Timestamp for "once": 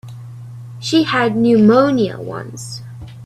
2.19-2.81